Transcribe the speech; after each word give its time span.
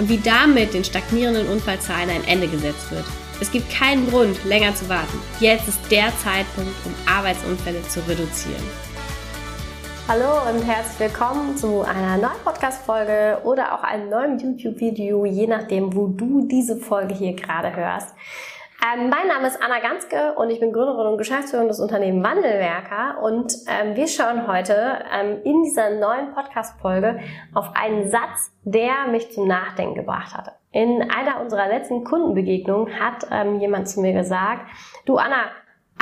und 0.00 0.08
wie 0.08 0.16
damit 0.16 0.72
den 0.72 0.82
stagnierenden 0.82 1.46
Unfallzahlen 1.48 2.08
ein 2.08 2.24
Ende 2.26 2.48
gesetzt 2.48 2.90
wird. 2.90 3.04
Es 3.38 3.50
gibt 3.52 3.70
keinen 3.70 4.08
Grund, 4.08 4.42
länger 4.46 4.74
zu 4.74 4.88
warten. 4.88 5.18
Jetzt 5.40 5.68
ist 5.68 5.78
der 5.90 6.10
Zeitpunkt, 6.24 6.72
um 6.86 6.94
Arbeitsunfälle 7.06 7.82
zu 7.82 8.00
reduzieren. 8.08 8.64
Hallo 10.08 10.50
und 10.50 10.62
herzlich 10.66 10.98
willkommen 10.98 11.54
zu 11.56 11.82
einer 11.82 12.16
neuen 12.16 12.40
Podcast-Folge 12.42 13.42
oder 13.44 13.74
auch 13.74 13.82
einem 13.82 14.08
neuen 14.08 14.38
YouTube-Video, 14.38 15.26
je 15.26 15.46
nachdem, 15.46 15.94
wo 15.94 16.06
du 16.08 16.48
diese 16.48 16.78
Folge 16.78 17.14
hier 17.14 17.34
gerade 17.34 17.76
hörst. 17.76 18.14
Ähm, 18.82 19.10
mein 19.10 19.28
Name 19.28 19.46
ist 19.46 19.62
Anna 19.62 19.78
Ganske 19.80 20.32
und 20.36 20.48
ich 20.48 20.58
bin 20.58 20.72
Gründerin 20.72 21.06
und 21.06 21.18
Geschäftsführerin 21.18 21.68
des 21.68 21.80
Unternehmens 21.80 22.26
Wandelwerker 22.26 23.22
und 23.22 23.52
ähm, 23.68 23.94
wir 23.94 24.08
schauen 24.08 24.46
heute 24.46 25.00
ähm, 25.12 25.42
in 25.44 25.62
dieser 25.64 25.90
neuen 25.90 26.32
Podcast-Folge 26.32 27.20
auf 27.52 27.66
einen 27.74 28.10
Satz, 28.10 28.52
der 28.64 29.06
mich 29.10 29.32
zum 29.32 29.46
Nachdenken 29.46 29.96
gebracht 29.96 30.34
hatte. 30.34 30.52
In 30.72 31.10
einer 31.10 31.42
unserer 31.42 31.68
letzten 31.68 32.04
Kundenbegegnungen 32.04 32.98
hat 32.98 33.26
ähm, 33.30 33.60
jemand 33.60 33.86
zu 33.86 34.00
mir 34.00 34.14
gesagt, 34.14 34.62
du 35.04 35.18
Anna, 35.18 35.50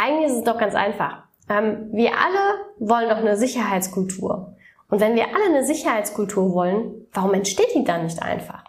eigentlich 0.01 0.27
ist 0.27 0.39
es 0.39 0.45
doch 0.45 0.59
ganz 0.59 0.77
einfach. 0.77 1.25
Ähm, 1.49 1.89
wir 1.91 2.13
alle 2.13 2.61
wollen 2.79 3.09
doch 3.09 3.17
eine 3.17 3.37
Sicherheitskultur. 3.37 4.55
Und 4.89 5.01
wenn 5.01 5.17
wir 5.17 5.27
alle 5.35 5.47
eine 5.47 5.65
Sicherheitskultur 5.65 6.55
wollen, 6.55 7.09
warum 7.13 7.35
entsteht 7.35 7.75
die 7.75 7.83
dann 7.83 8.05
nicht 8.05 8.23
einfach? 8.23 8.68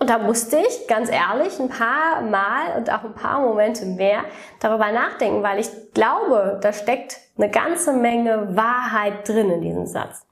Und 0.00 0.08
da 0.08 0.16
musste 0.16 0.56
ich 0.56 0.88
ganz 0.88 1.10
ehrlich 1.10 1.60
ein 1.60 1.68
paar 1.68 2.22
Mal 2.22 2.78
und 2.78 2.90
auch 2.90 3.04
ein 3.04 3.12
paar 3.12 3.40
Momente 3.42 3.84
mehr 3.84 4.20
darüber 4.58 4.90
nachdenken, 4.90 5.42
weil 5.42 5.60
ich 5.60 5.68
glaube, 5.92 6.58
da 6.62 6.72
steckt 6.72 7.18
eine 7.36 7.50
ganze 7.50 7.92
Menge 7.92 8.56
Wahrheit 8.56 9.28
drin 9.28 9.50
in 9.50 9.60
diesem 9.60 9.84
Satz. 9.84 10.26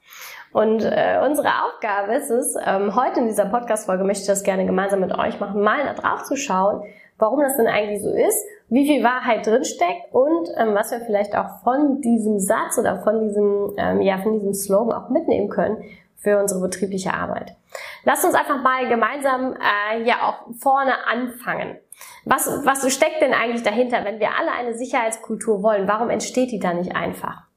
Und 0.54 0.82
äh, 0.82 1.20
unsere 1.22 1.48
Aufgabe 1.48 2.14
ist 2.14 2.30
es, 2.30 2.56
ähm, 2.66 2.96
heute 2.96 3.20
in 3.20 3.26
dieser 3.26 3.44
Podcast-Folge 3.44 4.04
möchte 4.04 4.22
ich 4.22 4.28
das 4.28 4.42
gerne 4.42 4.64
gemeinsam 4.64 5.00
mit 5.00 5.12
euch 5.12 5.38
machen, 5.38 5.60
mal 5.60 5.84
da 5.84 5.92
drauf 5.92 6.24
zu 6.24 6.36
schauen, 6.36 6.82
warum 7.18 7.40
das 7.40 7.58
denn 7.58 7.66
eigentlich 7.66 8.02
so 8.02 8.10
ist, 8.10 8.42
wie 8.70 8.86
viel 8.86 9.04
Wahrheit 9.04 9.46
drinsteckt 9.46 10.12
und 10.12 10.48
ähm, 10.56 10.74
was 10.74 10.92
wir 10.92 11.00
vielleicht 11.00 11.36
auch 11.36 11.62
von 11.62 12.00
diesem 12.00 12.38
Satz 12.38 12.78
oder 12.78 13.00
von 13.00 13.20
diesem, 13.20 13.74
ähm, 13.76 14.00
ja, 14.00 14.16
von 14.16 14.32
diesem 14.32 14.54
Slogan 14.54 14.96
auch 14.98 15.10
mitnehmen 15.10 15.50
können 15.50 15.84
für 16.18 16.38
unsere 16.38 16.60
betriebliche 16.60 17.14
Arbeit. 17.14 17.56
Lasst 18.04 18.24
uns 18.24 18.34
einfach 18.34 18.62
mal 18.62 18.88
gemeinsam 18.88 19.54
äh, 19.54 20.02
ja 20.02 20.22
auch 20.22 20.54
vorne 20.58 21.06
anfangen. 21.06 21.78
Was, 22.24 22.48
was 22.64 22.92
steckt 22.92 23.22
denn 23.22 23.32
eigentlich 23.32 23.62
dahinter, 23.62 24.04
wenn 24.04 24.20
wir 24.20 24.30
alle 24.38 24.52
eine 24.52 24.74
Sicherheitskultur 24.74 25.62
wollen? 25.62 25.88
Warum 25.88 26.10
entsteht 26.10 26.50
die 26.50 26.58
da 26.58 26.74
nicht 26.74 26.94
einfach? 26.94 27.48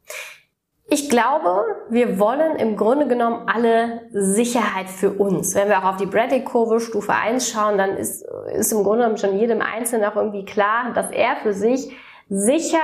Ich 0.93 1.09
glaube, 1.09 1.63
wir 1.89 2.19
wollen 2.19 2.57
im 2.57 2.75
Grunde 2.75 3.07
genommen 3.07 3.47
alle 3.47 4.01
Sicherheit 4.11 4.89
für 4.89 5.11
uns. 5.11 5.55
Wenn 5.55 5.69
wir 5.69 5.79
auch 5.79 5.93
auf 5.93 5.97
die 5.97 6.05
Bradley-Kurve 6.05 6.81
Stufe 6.81 7.13
1 7.13 7.49
schauen, 7.49 7.77
dann 7.77 7.95
ist, 7.95 8.25
ist 8.53 8.73
im 8.73 8.83
Grunde 8.83 9.03
genommen 9.03 9.17
schon 9.17 9.39
jedem 9.39 9.61
Einzelnen 9.61 10.03
auch 10.09 10.17
irgendwie 10.17 10.43
klar, 10.43 10.91
dass 10.93 11.09
er 11.11 11.37
für 11.37 11.53
sich 11.53 11.95
sicher 12.27 12.79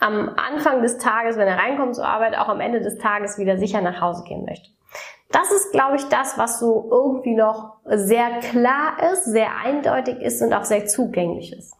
am 0.00 0.36
Anfang 0.36 0.82
des 0.82 0.98
Tages, 0.98 1.38
wenn 1.38 1.48
er 1.48 1.56
reinkommt 1.56 1.96
zur 1.96 2.06
Arbeit, 2.06 2.36
auch 2.36 2.48
am 2.48 2.60
Ende 2.60 2.80
des 2.80 2.98
Tages 2.98 3.38
wieder 3.38 3.56
sicher 3.56 3.80
nach 3.80 4.02
Hause 4.02 4.24
gehen 4.24 4.44
möchte. 4.44 4.75
Das 5.30 5.50
ist, 5.50 5.72
glaube 5.72 5.96
ich, 5.96 6.04
das, 6.08 6.38
was 6.38 6.60
so 6.60 6.88
irgendwie 6.90 7.34
noch 7.34 7.74
sehr 7.84 8.38
klar 8.40 8.96
ist, 9.12 9.24
sehr 9.24 9.48
eindeutig 9.64 10.20
ist 10.20 10.40
und 10.40 10.52
auch 10.52 10.64
sehr 10.64 10.86
zugänglich 10.86 11.52
ist. 11.52 11.74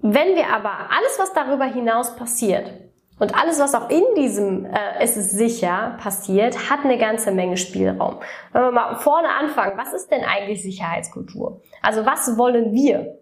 Wenn 0.00 0.36
wir 0.36 0.48
aber 0.54 0.70
alles, 0.70 1.18
was 1.18 1.32
darüber 1.32 1.64
hinaus 1.64 2.14
passiert 2.14 2.70
und 3.18 3.34
alles, 3.34 3.58
was 3.58 3.74
auch 3.74 3.90
in 3.90 4.04
diesem 4.16 4.66
äh, 4.66 4.78
Es 5.00 5.16
ist 5.16 5.30
sicher 5.30 5.96
passiert, 6.00 6.70
hat 6.70 6.84
eine 6.84 6.98
ganze 6.98 7.32
Menge 7.32 7.56
Spielraum. 7.56 8.18
Wenn 8.52 8.62
wir 8.62 8.70
mal 8.70 8.94
vorne 8.96 9.28
anfangen, 9.28 9.76
was 9.76 9.92
ist 9.92 10.10
denn 10.10 10.22
eigentlich 10.22 10.62
Sicherheitskultur? 10.62 11.60
Also 11.82 12.06
was 12.06 12.38
wollen 12.38 12.72
wir? 12.72 13.18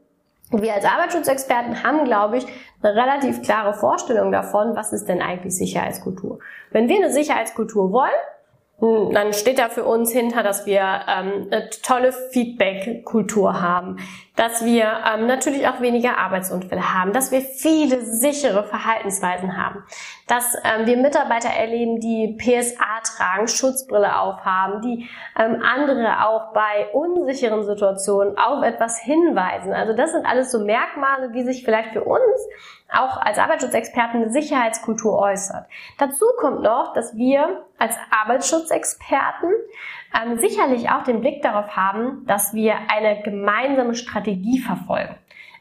Wir 0.50 0.74
als 0.74 0.84
Arbeitsschutzexperten 0.84 1.82
haben, 1.82 2.04
glaube 2.04 2.38
ich, 2.38 2.46
eine 2.82 2.94
relativ 2.94 3.42
klare 3.42 3.74
Vorstellung 3.74 4.30
davon, 4.30 4.76
was 4.76 4.92
ist 4.92 5.08
denn 5.08 5.20
eigentlich 5.20 5.56
Sicherheitskultur. 5.56 6.38
Wenn 6.70 6.88
wir 6.88 6.96
eine 6.96 7.10
Sicherheitskultur 7.10 7.90
wollen, 7.90 8.12
dann 8.78 9.32
steht 9.32 9.58
da 9.58 9.68
für 9.68 9.84
uns 9.84 10.12
hinter, 10.12 10.42
dass 10.42 10.66
wir 10.66 10.80
ähm, 10.80 11.48
eine 11.50 11.70
tolle 11.82 12.12
Feedback-Kultur 12.12 13.60
haben, 13.60 13.96
dass 14.36 14.64
wir 14.64 15.00
ähm, 15.10 15.26
natürlich 15.26 15.66
auch 15.66 15.80
weniger 15.80 16.18
Arbeitsunfälle 16.18 16.94
haben, 16.94 17.12
dass 17.12 17.32
wir 17.32 17.40
viele 17.40 18.02
sichere 18.02 18.64
Verhaltensweisen 18.64 19.56
haben, 19.56 19.82
dass 20.28 20.54
ähm, 20.62 20.86
wir 20.86 20.98
Mitarbeiter 20.98 21.48
erleben, 21.48 22.00
die 22.00 22.36
PSA 22.38 23.00
tragen, 23.02 23.48
Schutzbrille 23.48 24.18
aufhaben, 24.18 24.82
die 24.82 25.08
ähm, 25.38 25.62
andere 25.62 26.26
auch 26.26 26.52
bei 26.52 26.88
unsicheren 26.92 27.64
Situationen 27.64 28.36
auf 28.36 28.62
etwas 28.62 29.00
hinweisen. 29.00 29.72
Also 29.72 29.94
das 29.94 30.12
sind 30.12 30.26
alles 30.26 30.52
so 30.52 30.60
Merkmale, 30.60 31.32
wie 31.32 31.42
sich 31.42 31.64
vielleicht 31.64 31.92
für 31.92 32.04
uns 32.04 32.22
auch 32.92 33.16
als 33.16 33.38
Arbeitsschutzexperten 33.38 34.22
eine 34.22 34.30
Sicherheitskultur 34.30 35.18
äußert. 35.18 35.66
Dazu 35.98 36.24
kommt 36.38 36.62
noch, 36.62 36.92
dass 36.92 37.16
wir 37.16 37.64
als 37.78 37.96
Arbeitsschutzexperten 38.10 39.50
ähm, 40.14 40.38
sicherlich 40.38 40.88
auch 40.90 41.02
den 41.02 41.20
Blick 41.20 41.42
darauf 41.42 41.76
haben, 41.76 42.24
dass 42.26 42.54
wir 42.54 42.74
eine 42.88 43.22
gemeinsame 43.22 43.94
Strategie 43.94 44.25
verfolgen. 44.64 45.14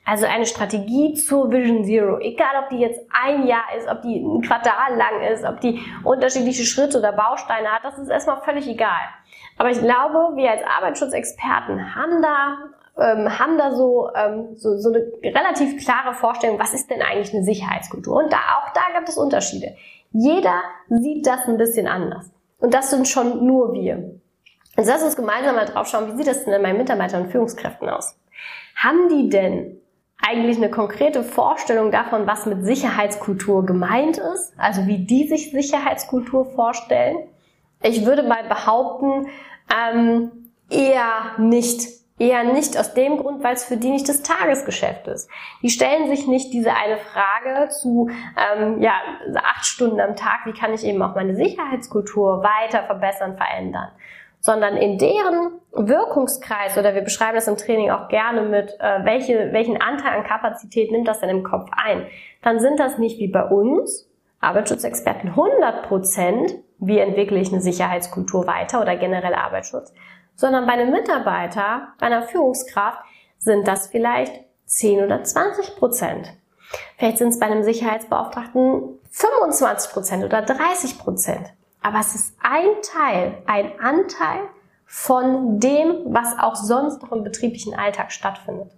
Also 0.05 0.27
eine 0.27 0.45
Strategie 0.45 1.15
zur 1.15 1.51
Vision 1.51 1.83
Zero. 1.83 2.19
Egal, 2.19 2.63
ob 2.63 2.69
die 2.69 2.77
jetzt 2.77 3.01
ein 3.11 3.47
Jahr 3.47 3.65
ist, 3.75 3.87
ob 3.87 4.03
die 4.03 4.19
ein 4.19 4.41
Quartal 4.41 4.95
lang 4.95 5.21
ist, 5.33 5.43
ob 5.43 5.59
die 5.61 5.81
unterschiedliche 6.03 6.63
Schritte 6.63 6.99
oder 6.99 7.11
Bausteine 7.11 7.69
hat, 7.69 7.83
das 7.83 7.97
ist 7.97 8.09
erstmal 8.09 8.41
völlig 8.41 8.67
egal. 8.67 9.09
Aber 9.57 9.71
ich 9.71 9.79
glaube, 9.79 10.35
wir 10.35 10.51
als 10.51 10.61
Arbeitsschutzexperten 10.63 11.95
haben 11.95 12.21
da 12.21 12.57
ähm, 12.97 13.39
haben 13.39 13.57
da 13.57 13.75
so, 13.75 14.09
ähm, 14.15 14.55
so, 14.55 14.77
so 14.77 14.89
eine 14.89 14.99
relativ 15.23 15.83
klare 15.83 16.13
Vorstellung, 16.13 16.59
was 16.59 16.73
ist 16.73 16.89
denn 16.89 17.01
eigentlich 17.01 17.33
eine 17.33 17.43
Sicherheitskultur? 17.43 18.15
Und 18.15 18.31
da, 18.31 18.37
auch 18.37 18.73
da 18.73 18.81
gibt 18.95 19.09
es 19.09 19.17
Unterschiede. 19.17 19.75
Jeder 20.11 20.61
sieht 20.89 21.27
das 21.27 21.45
ein 21.47 21.57
bisschen 21.57 21.87
anders. 21.87 22.31
Und 22.59 22.73
das 22.73 22.91
sind 22.91 23.07
schon 23.07 23.45
nur 23.45 23.73
wir. 23.73 24.19
Also 24.77 24.91
lass 24.91 25.03
uns 25.03 25.15
gemeinsam 25.15 25.55
mal 25.55 25.65
drauf 25.65 25.87
schauen, 25.87 26.07
wie 26.11 26.17
sieht 26.17 26.27
das 26.27 26.45
denn 26.45 26.61
bei 26.61 26.73
Mitarbeitern 26.73 27.23
und 27.23 27.31
Führungskräften 27.31 27.89
aus? 27.89 28.17
Haben 28.75 29.09
die 29.09 29.29
denn 29.29 29.77
eigentlich 30.21 30.57
eine 30.57 30.69
konkrete 30.69 31.23
Vorstellung 31.23 31.91
davon, 31.91 32.27
was 32.27 32.45
mit 32.45 32.63
Sicherheitskultur 32.63 33.65
gemeint 33.65 34.17
ist? 34.17 34.53
Also 34.57 34.87
wie 34.87 35.05
die 35.05 35.27
sich 35.27 35.51
Sicherheitskultur 35.51 36.45
vorstellen? 36.45 37.17
Ich 37.81 38.05
würde 38.05 38.23
mal 38.23 38.43
behaupten, 38.47 39.27
ähm, 39.73 40.31
eher 40.69 41.37
nicht. 41.37 41.95
Eher 42.17 42.45
nicht 42.45 42.79
aus 42.79 42.93
dem 42.93 43.17
Grund, 43.17 43.43
weil 43.43 43.55
es 43.55 43.65
für 43.65 43.75
die 43.75 43.89
nicht 43.89 44.07
das 44.07 44.23
Tagesgeschäft 44.23 45.05
ist. 45.07 45.29
Die 45.61 45.69
stellen 45.69 46.07
sich 46.07 46.27
nicht 46.27 46.53
diese 46.53 46.73
eine 46.73 46.95
Frage 46.95 47.67
zu 47.71 48.09
ähm, 48.09 48.81
ja, 48.81 48.93
acht 49.35 49.65
Stunden 49.65 49.99
am 49.99 50.15
Tag, 50.15 50.45
wie 50.45 50.53
kann 50.53 50.73
ich 50.73 50.85
eben 50.85 51.01
auch 51.01 51.13
meine 51.13 51.35
Sicherheitskultur 51.35 52.41
weiter 52.41 52.83
verbessern, 52.83 53.35
verändern, 53.35 53.89
sondern 54.45 54.77
in 54.77 54.99
deren 54.99 55.59
Wirkungskreis, 55.71 56.77
oder 56.77 56.93
wir 56.93 57.01
beschreiben 57.01 57.33
das 57.33 57.47
im 57.47 57.57
Training 57.57 57.89
auch 57.89 58.09
gerne 58.09 58.43
mit, 58.43 58.77
äh, 58.79 59.03
welche, 59.03 59.51
welchen 59.53 59.81
Anteil 59.81 60.19
an 60.19 60.23
Kapazität 60.23 60.91
nimmt 60.91 61.07
das 61.07 61.19
denn 61.19 61.29
im 61.29 61.43
Kopf 61.43 61.67
ein, 61.75 62.05
dann 62.43 62.59
sind 62.59 62.79
das 62.79 62.99
nicht 62.99 63.19
wie 63.19 63.27
bei 63.27 63.43
uns, 63.43 64.07
Arbeitsschutzexperten 64.41 65.31
100 65.31 65.87
Prozent, 65.87 66.53
wie 66.77 66.99
entwickle 66.99 67.39
ich 67.39 67.51
eine 67.51 67.61
Sicherheitskultur 67.61 68.45
weiter 68.45 68.81
oder 68.81 68.95
generell 68.97 69.33
Arbeitsschutz, 69.33 69.91
sondern 70.35 70.67
bei 70.67 70.73
einem 70.73 70.91
Mitarbeiter, 70.91 71.87
bei 71.99 72.05
einer 72.05 72.21
Führungskraft 72.21 72.99
sind 73.39 73.67
das 73.67 73.87
vielleicht 73.87 74.43
10 74.65 75.05
oder 75.05 75.23
20 75.23 75.75
Prozent. 75.75 76.31
Vielleicht 76.97 77.17
sind 77.17 77.29
es 77.29 77.39
bei 77.39 77.47
einem 77.47 77.63
Sicherheitsbeauftragten 77.63 78.99
25 79.09 79.91
Prozent 79.91 80.23
oder 80.23 80.43
30 80.43 80.99
Prozent. 80.99 81.51
Aber 81.85 81.99
es 81.99 82.15
ist 82.15 82.35
ein 82.41 82.81
Teil, 82.81 83.37
ein 83.45 83.79
Anteil 83.79 84.39
von 84.87 85.59
dem, 85.59 86.01
was 86.07 86.35
auch 86.39 86.55
sonst 86.55 87.03
noch 87.03 87.11
im 87.11 87.23
betrieblichen 87.23 87.75
Alltag 87.75 88.11
stattfindet. 88.11 88.71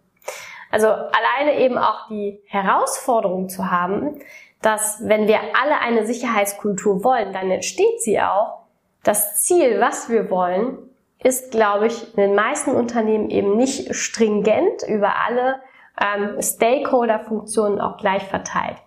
Also 0.72 0.88
alleine 0.88 1.58
eben 1.58 1.78
auch 1.78 2.10
die 2.10 2.42
Herausforderung 2.48 3.48
zu 3.48 3.72
haben, 3.72 4.20
dass 4.62 4.98
wenn 5.08 5.26
wir 5.30 5.40
alle 5.40 5.80
eine 5.80 6.06
Sicherheitskultur 6.06 7.06
wollen, 7.06 7.32
dann 7.32 7.50
entsteht 7.50 8.02
sie 8.02 8.20
auch. 8.20 8.64
Das 9.04 9.40
Ziel, 9.40 9.80
was 9.80 10.10
wir 10.10 10.30
wollen, 10.30 10.78
ist, 11.24 11.52
glaube 11.52 11.88
ich, 11.88 12.14
in 12.14 12.22
den 12.22 12.36
meisten 12.36 12.72
Unternehmen 12.72 13.30
eben 13.30 13.56
nicht 13.56 13.96
stringent 13.96 14.84
über 14.86 15.14
alle 15.26 15.62
ähm, 15.98 16.42
Stakeholder-Funktionen 16.42 17.80
auch 17.80 17.96
gleich 17.96 18.24
verteilt. 18.24 18.78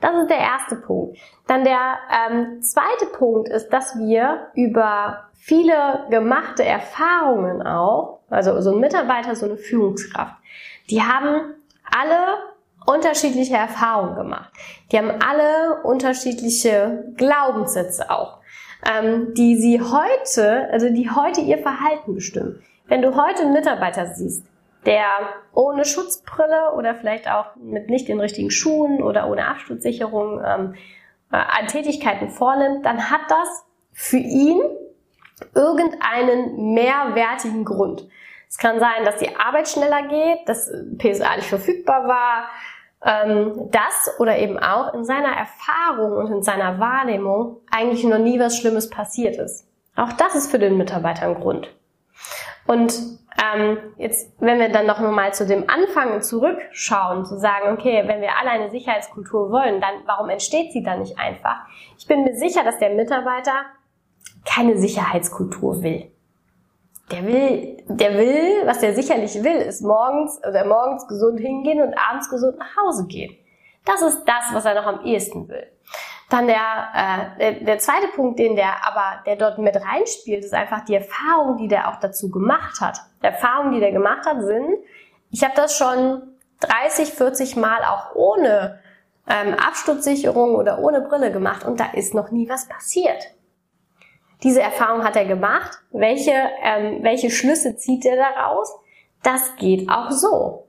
Das 0.00 0.14
ist 0.14 0.30
der 0.30 0.38
erste 0.38 0.76
Punkt. 0.76 1.18
Dann 1.46 1.64
der 1.64 1.98
ähm, 2.30 2.62
zweite 2.62 3.06
Punkt 3.06 3.48
ist, 3.48 3.70
dass 3.70 3.98
wir 3.98 4.48
über 4.54 5.24
viele 5.34 6.06
gemachte 6.10 6.64
Erfahrungen 6.64 7.62
auch, 7.62 8.20
also 8.30 8.60
so 8.60 8.72
ein 8.72 8.80
Mitarbeiter, 8.80 9.34
so 9.34 9.46
eine 9.46 9.56
Führungskraft, 9.56 10.34
die 10.90 11.02
haben 11.02 11.54
alle 11.90 12.38
unterschiedliche 12.86 13.56
Erfahrungen 13.56 14.16
gemacht. 14.16 14.50
Die 14.90 14.98
haben 14.98 15.10
alle 15.10 15.82
unterschiedliche 15.82 17.12
Glaubenssätze 17.16 18.10
auch, 18.10 18.38
ähm, 18.88 19.34
die 19.34 19.56
sie 19.56 19.80
heute, 19.80 20.68
also 20.72 20.88
die 20.88 21.10
heute 21.10 21.40
ihr 21.40 21.58
Verhalten 21.58 22.14
bestimmen. 22.14 22.62
Wenn 22.86 23.02
du 23.02 23.14
heute 23.14 23.42
einen 23.42 23.52
Mitarbeiter 23.52 24.06
siehst, 24.14 24.46
der 24.88 25.06
ohne 25.52 25.84
Schutzbrille 25.84 26.72
oder 26.74 26.94
vielleicht 26.94 27.30
auch 27.30 27.54
mit 27.56 27.90
nicht 27.90 28.08
den 28.08 28.20
richtigen 28.20 28.50
Schuhen 28.50 29.02
oder 29.02 29.28
ohne 29.28 29.46
Absturzsicherung 29.46 30.42
ähm, 30.42 30.74
äh, 31.30 31.36
an 31.36 31.66
Tätigkeiten 31.66 32.30
vornimmt, 32.30 32.86
dann 32.86 33.10
hat 33.10 33.20
das 33.28 33.66
für 33.92 34.16
ihn 34.16 34.60
irgendeinen 35.54 36.72
mehrwertigen 36.72 37.66
Grund. 37.66 38.08
Es 38.48 38.56
kann 38.56 38.80
sein, 38.80 39.04
dass 39.04 39.18
die 39.18 39.36
Arbeit 39.36 39.68
schneller 39.68 40.08
geht, 40.08 40.48
dass 40.48 40.72
PSA 40.96 41.36
nicht 41.36 41.48
verfügbar 41.48 42.08
war, 42.08 42.48
ähm, 43.04 43.68
das 43.70 44.18
oder 44.18 44.38
eben 44.38 44.58
auch 44.58 44.94
in 44.94 45.04
seiner 45.04 45.36
Erfahrung 45.36 46.12
und 46.16 46.32
in 46.32 46.42
seiner 46.42 46.80
Wahrnehmung 46.80 47.58
eigentlich 47.70 48.04
noch 48.04 48.18
nie 48.18 48.40
was 48.40 48.56
Schlimmes 48.56 48.88
passiert 48.88 49.36
ist. 49.36 49.68
Auch 49.96 50.14
das 50.14 50.34
ist 50.34 50.50
für 50.50 50.58
den 50.58 50.78
Mitarbeiter 50.78 51.26
ein 51.26 51.34
Grund. 51.34 51.68
Und 52.68 53.18
ähm, 53.42 53.78
jetzt, 53.96 54.30
wenn 54.40 54.58
wir 54.58 54.68
dann 54.68 54.86
noch 54.86 55.00
mal 55.00 55.32
zu 55.32 55.46
dem 55.46 55.64
Anfang 55.70 56.20
zurückschauen, 56.20 57.24
zu 57.24 57.38
sagen, 57.38 57.72
okay, 57.72 58.02
wenn 58.06 58.20
wir 58.20 58.36
alle 58.38 58.50
eine 58.50 58.70
Sicherheitskultur 58.70 59.50
wollen, 59.50 59.80
dann 59.80 59.94
warum 60.04 60.28
entsteht 60.28 60.72
sie 60.72 60.82
dann 60.82 61.00
nicht 61.00 61.18
einfach? 61.18 61.56
Ich 61.96 62.06
bin 62.06 62.24
mir 62.24 62.34
sicher, 62.34 62.64
dass 62.64 62.78
der 62.78 62.90
Mitarbeiter 62.90 63.64
keine 64.44 64.76
Sicherheitskultur 64.76 65.82
will. 65.82 66.12
Der 67.10 67.26
will, 67.26 67.84
der 67.88 68.18
will, 68.18 68.66
was 68.66 68.80
der 68.80 68.94
sicherlich 68.94 69.42
will, 69.42 69.56
ist 69.56 69.80
morgens 69.80 70.38
oder 70.46 70.66
morgens 70.66 71.08
gesund 71.08 71.40
hingehen 71.40 71.80
und 71.80 71.94
abends 71.94 72.28
gesund 72.28 72.58
nach 72.58 72.76
Hause 72.76 73.06
gehen. 73.06 73.34
Das 73.86 74.02
ist 74.02 74.24
das, 74.26 74.52
was 74.52 74.66
er 74.66 74.74
noch 74.74 74.86
am 74.86 75.06
ehesten 75.06 75.48
will. 75.48 75.66
Dann 76.30 76.46
der, 76.46 76.56
äh, 76.94 77.38
der, 77.38 77.52
der 77.64 77.78
zweite 77.78 78.08
Punkt, 78.08 78.38
den 78.38 78.54
der 78.54 78.86
aber, 78.86 79.22
der 79.24 79.36
dort 79.36 79.58
mit 79.58 79.76
reinspielt, 79.76 80.44
ist 80.44 80.52
einfach 80.52 80.84
die 80.84 80.94
Erfahrung, 80.94 81.56
die 81.56 81.68
der 81.68 81.88
auch 81.88 81.96
dazu 82.00 82.30
gemacht 82.30 82.80
hat. 82.80 82.98
Die 83.22 83.26
Erfahrungen, 83.26 83.72
die 83.72 83.80
der 83.80 83.92
gemacht 83.92 84.26
hat, 84.26 84.42
sind, 84.42 84.76
ich 85.30 85.42
habe 85.42 85.54
das 85.56 85.76
schon 85.76 86.22
30, 86.60 87.12
40 87.14 87.56
Mal 87.56 87.82
auch 87.84 88.14
ohne 88.14 88.80
ähm, 89.26 89.54
Absturzsicherung 89.54 90.54
oder 90.54 90.80
ohne 90.80 91.00
Brille 91.00 91.32
gemacht 91.32 91.64
und 91.64 91.80
da 91.80 91.86
ist 91.92 92.14
noch 92.14 92.30
nie 92.30 92.48
was 92.48 92.68
passiert. 92.68 93.34
Diese 94.42 94.60
Erfahrung 94.60 95.04
hat 95.04 95.16
er 95.16 95.24
gemacht. 95.24 95.78
Welche, 95.90 96.32
ähm, 96.62 97.02
welche 97.02 97.30
Schlüsse 97.30 97.76
zieht 97.76 98.04
er 98.04 98.16
daraus? 98.16 98.72
Das 99.22 99.56
geht 99.56 99.88
auch 99.90 100.10
so. 100.10 100.67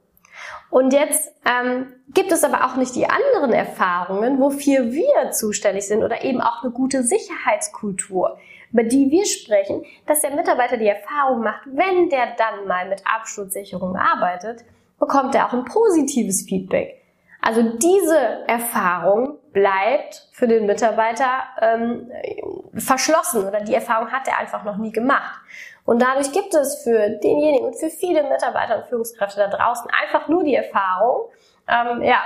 Und 0.69 0.93
jetzt 0.93 1.33
ähm, 1.45 1.93
gibt 2.13 2.31
es 2.31 2.43
aber 2.43 2.65
auch 2.65 2.75
nicht 2.75 2.95
die 2.95 3.07
anderen 3.07 3.51
Erfahrungen, 3.51 4.39
wofür 4.39 4.91
wir 4.91 5.31
zuständig 5.31 5.87
sind 5.87 6.03
oder 6.03 6.23
eben 6.23 6.41
auch 6.41 6.63
eine 6.63 6.71
gute 6.71 7.03
Sicherheitskultur, 7.03 8.37
über 8.71 8.83
die 8.83 9.09
wir 9.09 9.25
sprechen, 9.25 9.83
dass 10.05 10.21
der 10.21 10.35
Mitarbeiter 10.35 10.77
die 10.77 10.87
Erfahrung 10.87 11.41
macht, 11.41 11.61
wenn 11.65 12.09
der 12.09 12.35
dann 12.37 12.67
mal 12.67 12.87
mit 12.87 13.01
Absturzsicherung 13.03 13.95
arbeitet, 13.95 14.63
bekommt 14.99 15.33
er 15.33 15.47
auch 15.47 15.53
ein 15.53 15.65
positives 15.65 16.43
Feedback. 16.43 16.99
Also 17.41 17.63
diese 17.77 18.17
Erfahrung 18.47 19.37
bleibt 19.53 20.27
für 20.33 20.47
den 20.47 20.65
Mitarbeiter 20.65 21.43
ähm, 21.61 22.11
verschlossen 22.75 23.47
oder 23.47 23.61
die 23.61 23.73
Erfahrung 23.73 24.11
hat 24.11 24.27
er 24.27 24.37
einfach 24.37 24.63
noch 24.65 24.77
nie 24.77 24.91
gemacht. 24.91 25.39
Und 25.89 26.03
dadurch 26.03 26.31
gibt 26.31 26.53
es 26.53 26.83
für 26.83 27.09
denjenigen 27.09 27.65
und 27.65 27.73
für 27.75 27.89
viele 27.89 28.21
Mitarbeiter 28.21 28.77
und 28.77 28.85
Führungskräfte 28.85 29.39
da 29.39 29.47
draußen 29.47 29.89
einfach 29.89 30.27
nur 30.27 30.43
die 30.43 30.53
Erfahrung, 30.53 31.31
ähm, 31.67 32.03
ja, 32.03 32.21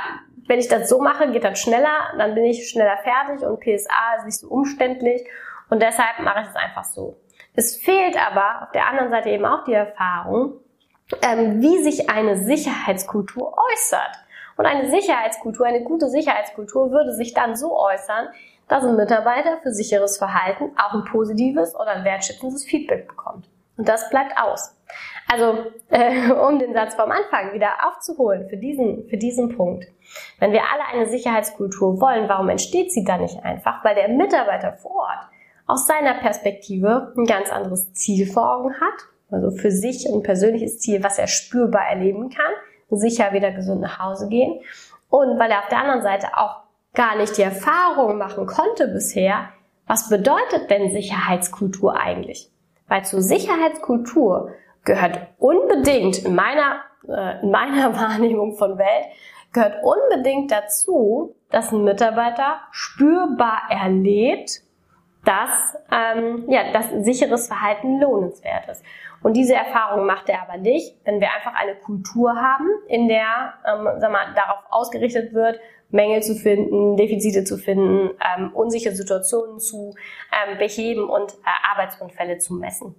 wenn 0.49 0.59
ich 0.59 0.67
das 0.67 0.89
so 0.89 0.99
mache, 0.99 1.31
geht 1.31 1.45
das 1.45 1.61
schneller, 1.61 2.11
dann 2.17 2.35
bin 2.35 2.43
ich 2.43 2.69
schneller 2.69 2.97
fertig 2.97 3.41
und 3.41 3.61
PSA 3.61 4.17
ist 4.17 4.25
nicht 4.25 4.37
so 4.39 4.49
umständlich 4.49 5.25
und 5.69 5.81
deshalb 5.81 6.19
mache 6.19 6.41
ich 6.41 6.49
es 6.49 6.55
einfach 6.57 6.83
so. 6.83 7.15
Es 7.55 7.77
fehlt 7.77 8.17
aber 8.17 8.63
auf 8.63 8.71
der 8.73 8.85
anderen 8.85 9.11
Seite 9.11 9.29
eben 9.29 9.45
auch 9.45 9.63
die 9.63 9.71
Erfahrung, 9.71 10.59
ähm, 11.21 11.61
wie 11.61 11.81
sich 11.83 12.09
eine 12.09 12.43
Sicherheitskultur 12.43 13.57
äußert. 13.71 14.11
Und 14.57 14.65
eine 14.65 14.89
Sicherheitskultur, 14.89 15.65
eine 15.65 15.85
gute 15.85 16.09
Sicherheitskultur 16.09 16.91
würde 16.91 17.13
sich 17.13 17.33
dann 17.33 17.55
so 17.55 17.79
äußern, 17.79 18.27
dass 18.67 18.83
ein 18.83 18.97
Mitarbeiter 18.97 19.59
für 19.63 19.71
sicheres 19.71 20.17
Verhalten 20.17 20.71
auch 20.77 20.93
ein 20.95 21.05
positives 21.05 21.73
oder 21.75 21.91
ein 21.91 22.03
wertschätzendes 22.03 22.65
Feedback 22.65 23.07
bekommt. 23.07 23.47
Und 23.77 23.87
das 23.87 24.09
bleibt 24.09 24.37
aus. 24.37 24.75
Also, 25.31 25.65
äh, 25.89 26.31
um 26.47 26.59
den 26.59 26.73
Satz 26.73 26.95
vom 26.95 27.11
Anfang 27.11 27.53
wieder 27.53 27.69
aufzuholen 27.87 28.47
für 28.49 28.57
diesen, 28.57 29.07
für 29.09 29.17
diesen 29.17 29.55
Punkt. 29.55 29.85
Wenn 30.39 30.51
wir 30.51 30.61
alle 30.71 30.85
eine 30.91 31.09
Sicherheitskultur 31.09 31.99
wollen, 31.99 32.29
warum 32.29 32.49
entsteht 32.49 32.91
sie 32.91 33.03
dann 33.03 33.21
nicht 33.21 33.43
einfach? 33.43 33.83
Weil 33.83 33.95
der 33.95 34.09
Mitarbeiter 34.09 34.73
vor 34.73 34.95
Ort 34.95 35.29
aus 35.65 35.87
seiner 35.87 36.15
Perspektive 36.15 37.13
ein 37.17 37.25
ganz 37.25 37.49
anderes 37.51 37.93
Ziel 37.93 38.31
vor 38.31 38.55
Augen 38.55 38.73
hat. 38.75 39.07
Also 39.31 39.49
für 39.49 39.71
sich 39.71 40.05
ein 40.07 40.21
persönliches 40.21 40.79
Ziel, 40.79 41.03
was 41.03 41.17
er 41.17 41.27
spürbar 41.27 41.87
erleben 41.87 42.29
kann 42.29 42.53
sicher 42.97 43.33
wieder 43.33 43.51
gesund 43.51 43.81
nach 43.81 43.99
Hause 43.99 44.27
gehen. 44.27 44.59
Und 45.09 45.39
weil 45.39 45.51
er 45.51 45.59
auf 45.59 45.69
der 45.69 45.79
anderen 45.79 46.01
Seite 46.01 46.27
auch 46.35 46.61
gar 46.93 47.17
nicht 47.17 47.37
die 47.37 47.43
Erfahrung 47.43 48.17
machen 48.17 48.45
konnte 48.45 48.87
bisher, 48.87 49.49
was 49.87 50.09
bedeutet 50.09 50.69
denn 50.69 50.91
Sicherheitskultur 50.91 51.99
eigentlich? 51.99 52.49
Weil 52.87 53.05
zur 53.05 53.21
Sicherheitskultur 53.21 54.51
gehört 54.83 55.27
unbedingt 55.37 56.19
in 56.25 56.35
meiner, 56.35 56.81
äh, 57.07 57.41
in 57.41 57.51
meiner 57.51 57.95
Wahrnehmung 57.99 58.55
von 58.55 58.77
Welt, 58.77 59.05
gehört 59.53 59.83
unbedingt 59.83 60.51
dazu, 60.51 61.35
dass 61.49 61.71
ein 61.71 61.83
Mitarbeiter 61.83 62.61
spürbar 62.71 63.61
erlebt, 63.69 64.61
dass, 65.23 65.77
ähm, 65.91 66.45
ja, 66.49 66.71
dass 66.73 66.89
sicheres 67.05 67.47
Verhalten 67.47 68.01
lohnenswert 68.01 68.67
ist. 68.67 68.83
Und 69.23 69.35
diese 69.35 69.55
Erfahrung 69.55 70.05
macht 70.05 70.29
er 70.29 70.41
aber 70.41 70.57
nicht, 70.57 70.97
wenn 71.05 71.19
wir 71.19 71.29
einfach 71.33 71.53
eine 71.55 71.75
Kultur 71.75 72.35
haben, 72.35 72.67
in 72.87 73.07
der 73.07 73.53
ähm, 73.65 73.87
sag 73.99 74.11
mal, 74.11 74.33
darauf 74.35 74.59
ausgerichtet 74.69 75.33
wird, 75.33 75.59
Mängel 75.89 76.21
zu 76.21 76.35
finden, 76.35 76.97
Defizite 76.97 77.43
zu 77.43 77.57
finden, 77.57 78.09
ähm, 78.35 78.51
unsichere 78.53 78.95
Situationen 78.95 79.59
zu 79.59 79.95
ähm, 80.31 80.57
beheben 80.57 81.09
und 81.09 81.31
äh, 81.31 81.71
Arbeitsunfälle 81.71 82.37
zu 82.39 82.55
messen. 82.55 82.95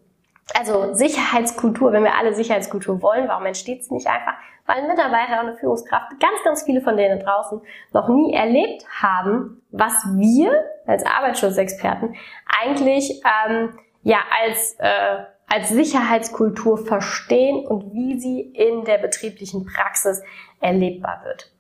Also 0.57 0.95
Sicherheitskultur, 0.95 1.93
wenn 1.93 2.04
wir 2.04 2.14
alle 2.14 2.35
Sicherheitskultur 2.35 3.02
wollen, 3.02 3.28
warum 3.28 3.47
entsteht 3.47 3.81
es 3.81 3.90
nicht 3.90 4.07
einfach? 4.07 4.35
Weil 4.66 4.76
ein 4.76 4.88
Mitarbeiter 4.88 5.40
und 5.40 5.49
eine 5.49 5.57
Führungskraft, 5.57 6.21
ganz, 6.21 6.43
ganz 6.45 6.62
viele 6.62 6.81
von 6.81 6.97
denen 6.97 7.21
draußen, 7.21 7.61
noch 7.93 8.09
nie 8.09 8.35
erlebt 8.35 8.85
haben, 9.02 9.62
was 9.71 10.04
wir 10.16 10.64
als 10.87 11.04
Arbeitsschutzexperten 11.04 12.14
eigentlich 12.62 13.23
ähm, 13.25 13.78
ja 14.02 14.19
als 14.43 14.76
äh, 14.78 15.25
als 15.49 15.69
Sicherheitskultur 15.69 16.79
verstehen 16.79 17.67
und 17.67 17.93
wie 17.93 18.19
sie 18.19 18.41
in 18.41 18.85
der 18.85 18.99
betrieblichen 18.99 19.67
Praxis 19.67 20.23
erlebbar 20.61 21.23
wird. 21.25 21.53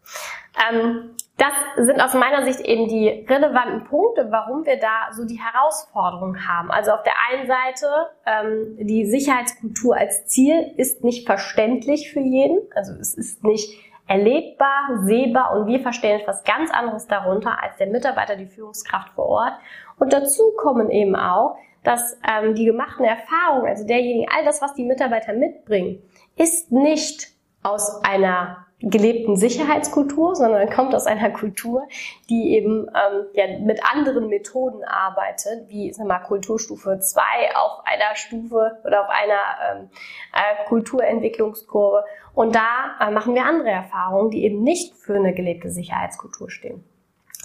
Ähm, 0.70 1.14
das 1.36 1.86
sind 1.86 2.00
aus 2.00 2.14
meiner 2.14 2.44
Sicht 2.44 2.60
eben 2.60 2.88
die 2.88 3.08
relevanten 3.08 3.84
Punkte, 3.84 4.28
warum 4.30 4.64
wir 4.64 4.78
da 4.78 5.12
so 5.12 5.24
die 5.24 5.40
Herausforderung 5.40 6.46
haben. 6.46 6.70
Also 6.70 6.92
auf 6.92 7.02
der 7.02 7.14
einen 7.30 7.48
Seite, 7.48 7.86
ähm, 8.24 8.76
die 8.86 9.04
Sicherheitskultur 9.06 9.96
als 9.96 10.26
Ziel 10.26 10.72
ist 10.76 11.02
nicht 11.02 11.26
verständlich 11.26 12.12
für 12.12 12.20
jeden. 12.20 12.58
Also 12.76 12.92
es 12.92 13.14
ist 13.14 13.42
nicht 13.42 13.68
erlebbar, 14.06 15.00
sehbar 15.02 15.56
und 15.56 15.66
wir 15.66 15.80
verstehen 15.80 16.20
etwas 16.20 16.44
ganz 16.44 16.70
anderes 16.70 17.08
darunter 17.08 17.60
als 17.60 17.76
der 17.78 17.88
Mitarbeiter, 17.88 18.36
die 18.36 18.46
Führungskraft 18.46 19.10
vor 19.14 19.26
Ort. 19.26 19.54
Und 19.98 20.12
dazu 20.12 20.52
kommen 20.56 20.88
eben 20.90 21.16
auch, 21.16 21.56
dass 21.84 22.18
ähm, 22.28 22.54
die 22.54 22.64
gemachten 22.64 23.04
Erfahrungen, 23.04 23.68
also 23.68 23.86
derjenige, 23.86 24.30
all 24.32 24.44
das, 24.44 24.60
was 24.60 24.74
die 24.74 24.84
Mitarbeiter 24.84 25.32
mitbringen, 25.34 26.02
ist 26.36 26.72
nicht 26.72 27.28
aus 27.62 28.02
einer 28.04 28.64
gelebten 28.80 29.36
Sicherheitskultur, 29.36 30.34
sondern 30.34 30.68
kommt 30.68 30.94
aus 30.94 31.06
einer 31.06 31.30
Kultur, 31.30 31.86
die 32.28 32.54
eben 32.54 32.86
ähm, 32.88 33.26
ja, 33.32 33.58
mit 33.60 33.80
anderen 33.84 34.28
Methoden 34.28 34.84
arbeitet, 34.84 35.68
wie 35.68 35.92
sag 35.92 36.06
mal, 36.06 36.18
Kulturstufe 36.18 36.98
2 36.98 37.22
auf 37.54 37.80
einer 37.86 38.14
Stufe 38.14 38.78
oder 38.84 39.02
auf 39.02 39.08
einer 39.08 39.40
ähm, 39.72 39.90
äh, 40.32 40.68
Kulturentwicklungskurve. 40.68 42.04
Und 42.34 42.54
da 42.54 42.96
äh, 43.00 43.10
machen 43.10 43.34
wir 43.34 43.44
andere 43.44 43.70
Erfahrungen, 43.70 44.30
die 44.30 44.44
eben 44.44 44.62
nicht 44.62 44.94
für 44.96 45.14
eine 45.14 45.34
gelebte 45.34 45.70
Sicherheitskultur 45.70 46.50
stehen. 46.50 46.84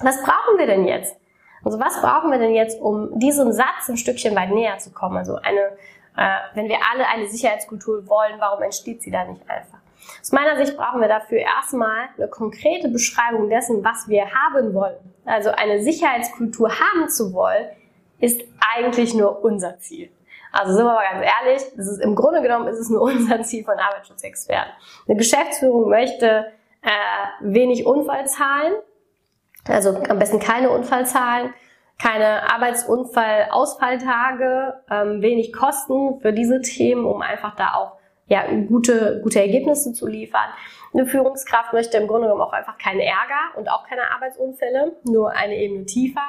Was 0.02 0.22
brauchen 0.24 0.58
wir 0.58 0.66
denn 0.66 0.86
jetzt? 0.86 1.16
Also 1.64 1.80
was 1.80 2.02
brauchen 2.02 2.32
wir 2.32 2.40
denn 2.40 2.54
jetzt, 2.54 2.80
um 2.82 3.20
diesem 3.20 3.52
Satz 3.52 3.90
ein 3.90 3.98
Stückchen 3.98 4.36
weit 4.36 4.52
näher 4.52 4.78
zu 4.78 4.92
kommen? 4.92 5.18
Also 5.18 5.36
eine 5.36 5.78
äh, 6.20 6.38
wenn 6.54 6.68
wir 6.68 6.80
alle 6.92 7.08
eine 7.08 7.28
Sicherheitskultur 7.28 8.06
wollen, 8.10 8.34
warum 8.40 8.62
entsteht 8.62 9.02
sie 9.02 9.10
da 9.10 9.24
nicht 9.24 9.42
einfach? 9.50 9.78
Aus 10.20 10.34
meiner 10.34 10.58
Sicht 10.58 10.76
brauchen 10.76 11.00
wir 11.00 11.08
dafür 11.08 11.40
erstmal 11.40 12.10
eine 12.18 12.28
konkrete 12.28 12.90
Beschreibung 12.90 13.50
dessen, 13.50 13.86
was 13.86 14.10
wir 14.10 14.26
haben 14.34 14.74
wollen. 14.74 14.98
Also 15.24 15.52
eine 15.52 15.82
Sicherheitskultur 15.82 16.72
haben 16.72 17.08
zu 17.08 17.34
wollen, 17.34 17.68
ist 18.20 18.42
eigentlich 18.76 19.14
nur 19.14 19.44
unser 19.46 19.80
Ziel. 19.80 20.12
Also 20.52 20.74
sind 20.74 20.84
wir 20.86 20.94
mal 20.94 21.06
ganz 21.10 21.26
ehrlich, 21.26 21.64
das 21.78 21.88
ist, 21.88 22.02
im 22.02 22.16
Grunde 22.16 22.42
genommen 22.42 22.68
ist 22.68 22.80
es 22.80 22.90
nur 22.90 23.02
unser 23.04 23.42
Ziel 23.44 23.64
von 23.64 23.78
Arbeitsschutzexperten. 23.78 24.74
Eine 25.08 25.18
Geschäftsführung 25.18 25.90
möchte 25.90 26.52
äh, 26.82 26.90
wenig 27.40 27.86
Unfallzahlen, 27.86 28.74
also 29.68 30.04
am 30.04 30.20
besten 30.20 30.40
keine 30.40 30.70
Unfallzahlen, 30.70 31.54
keine 32.02 32.50
Arbeitsunfall-Ausfalltage, 32.52 34.74
ähm, 34.90 35.22
wenig 35.22 35.52
Kosten 35.54 36.20
für 36.22 36.34
diese 36.34 36.62
Themen, 36.62 37.06
um 37.06 37.22
einfach 37.22 37.56
da 37.56 37.76
auch 37.76 38.00
ja, 38.28 38.46
gute, 38.68 39.22
gute 39.24 39.40
Ergebnisse 39.42 39.94
zu 39.94 40.08
liefern. 40.08 40.50
Eine 40.94 41.06
Führungskraft 41.06 41.74
möchte 41.74 41.98
im 41.98 42.08
Grunde 42.08 42.28
genommen 42.28 42.42
auch 42.42 42.54
einfach 42.54 42.78
keinen 42.78 43.02
Ärger 43.02 43.58
und 43.58 43.70
auch 43.70 43.86
keine 43.88 44.12
Arbeitsunfälle, 44.12 44.96
nur 45.04 45.32
eine 45.32 45.58
Ebene 45.58 45.86
tiefer. 45.86 46.22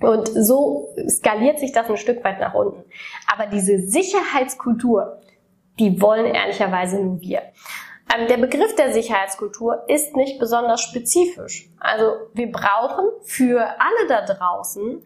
Und 0.00 0.28
so 0.28 0.94
skaliert 1.08 1.58
sich 1.58 1.72
das 1.72 1.88
ein 1.88 1.96
Stück 1.96 2.22
weit 2.24 2.40
nach 2.40 2.54
unten. 2.54 2.84
Aber 3.32 3.46
diese 3.46 3.78
Sicherheitskultur, 3.78 5.20
die 5.78 6.00
wollen 6.00 6.26
ehrlicherweise 6.26 7.00
nur 7.00 7.20
wir. 7.20 7.42
Ähm, 8.14 8.28
der 8.28 8.36
Begriff 8.36 8.74
der 8.74 8.92
Sicherheitskultur 8.92 9.84
ist 9.88 10.16
nicht 10.16 10.38
besonders 10.38 10.80
spezifisch. 10.80 11.68
Also 11.78 12.28
wir 12.34 12.50
brauchen 12.50 13.06
für 13.24 13.60
alle 13.60 14.08
da 14.08 14.22
draußen 14.22 15.02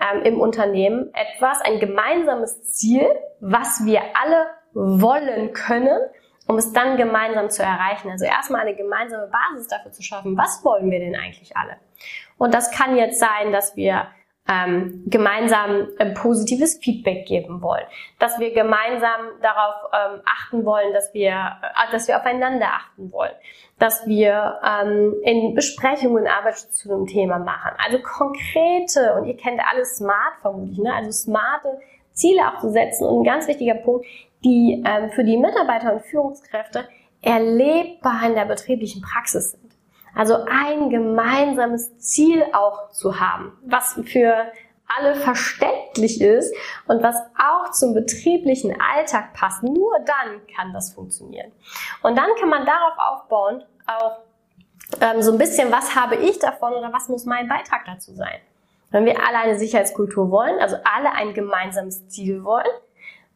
ähm, 0.00 0.22
im 0.22 0.40
Unternehmen 0.40 1.12
etwas, 1.14 1.60
ein 1.62 1.78
gemeinsames 1.78 2.62
Ziel, 2.72 3.06
was 3.40 3.84
wir 3.84 4.02
alle 4.20 4.46
wollen 4.72 5.52
können, 5.52 5.98
um 6.46 6.56
es 6.56 6.72
dann 6.72 6.96
gemeinsam 6.96 7.50
zu 7.50 7.62
erreichen. 7.62 8.10
Also 8.10 8.24
erstmal 8.24 8.62
eine 8.62 8.74
gemeinsame 8.74 9.28
Basis 9.28 9.68
dafür 9.68 9.92
zu 9.92 10.02
schaffen, 10.02 10.36
was 10.36 10.64
wollen 10.64 10.90
wir 10.90 10.98
denn 10.98 11.16
eigentlich 11.16 11.56
alle? 11.56 11.76
Und 12.38 12.54
das 12.54 12.70
kann 12.70 12.96
jetzt 12.96 13.20
sein, 13.20 13.52
dass 13.52 13.76
wir 13.76 14.08
ähm, 14.48 15.04
gemeinsam 15.06 15.88
äh, 15.98 16.12
positives 16.12 16.78
Feedback 16.78 17.26
geben 17.26 17.62
wollen, 17.62 17.84
dass 18.18 18.38
wir 18.38 18.52
gemeinsam 18.52 19.20
darauf 19.42 19.74
ähm, 19.92 20.20
achten 20.24 20.64
wollen, 20.64 20.92
dass 20.92 21.14
wir, 21.14 21.30
äh, 21.30 21.92
dass 21.92 22.08
wir 22.08 22.16
aufeinander 22.16 22.66
achten 22.66 23.12
wollen, 23.12 23.34
dass 23.78 24.06
wir 24.06 24.58
ähm, 24.64 25.14
in 25.22 25.54
Besprechungen 25.54 26.26
Arbeit 26.26 26.56
zu 26.58 26.92
einem 26.92 27.06
Thema 27.06 27.38
machen. 27.38 27.72
Also 27.84 27.98
konkrete 28.02 29.14
und 29.14 29.26
ihr 29.26 29.36
kennt 29.36 29.60
alle 29.70 29.84
Smart 29.84 30.34
vermutlich, 30.42 30.78
ne? 30.78 30.92
also 30.94 31.12
smarte 31.12 31.78
Ziele 32.12 32.42
auch 32.48 32.60
zu 32.60 32.70
setzen 32.70 33.06
und 33.06 33.20
ein 33.20 33.24
ganz 33.24 33.46
wichtiger 33.46 33.74
Punkt, 33.74 34.06
die 34.44 34.82
ähm, 34.84 35.10
für 35.10 35.22
die 35.22 35.36
Mitarbeiter 35.36 35.92
und 35.92 36.02
Führungskräfte 36.02 36.88
erlebbar 37.22 38.22
in 38.26 38.34
der 38.34 38.46
betrieblichen 38.46 39.02
Praxis 39.02 39.52
sind. 39.52 39.69
Also 40.14 40.38
ein 40.48 40.90
gemeinsames 40.90 41.98
Ziel 41.98 42.44
auch 42.52 42.90
zu 42.90 43.20
haben, 43.20 43.56
was 43.62 43.98
für 44.04 44.52
alle 44.98 45.14
verständlich 45.14 46.20
ist 46.20 46.54
und 46.88 47.02
was 47.02 47.16
auch 47.38 47.70
zum 47.70 47.94
betrieblichen 47.94 48.76
Alltag 48.80 49.34
passt. 49.34 49.62
Nur 49.62 49.98
dann 50.00 50.40
kann 50.56 50.72
das 50.72 50.92
funktionieren. 50.92 51.52
Und 52.02 52.16
dann 52.16 52.28
kann 52.38 52.48
man 52.48 52.66
darauf 52.66 52.94
aufbauen, 52.98 53.62
auch 53.86 54.18
ähm, 55.00 55.22
so 55.22 55.32
ein 55.32 55.38
bisschen, 55.38 55.70
was 55.70 55.94
habe 55.94 56.16
ich 56.16 56.38
davon 56.38 56.72
oder 56.72 56.92
was 56.92 57.08
muss 57.08 57.24
mein 57.24 57.48
Beitrag 57.48 57.84
dazu 57.86 58.12
sein. 58.14 58.40
Wenn 58.90 59.04
wir 59.04 59.24
alle 59.24 59.38
eine 59.38 59.58
Sicherheitskultur 59.58 60.32
wollen, 60.32 60.58
also 60.58 60.76
alle 60.82 61.12
ein 61.12 61.32
gemeinsames 61.34 62.08
Ziel 62.08 62.42
wollen, 62.42 62.66